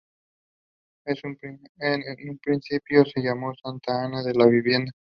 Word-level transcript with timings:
En 1.05 1.15
un 1.27 2.39
principio 2.39 3.05
se 3.05 3.21
llamó 3.21 3.53
Santa 3.63 4.03
Ana 4.03 4.23
de 4.23 4.33
la 4.33 4.47
Bienvenida. 4.47 4.91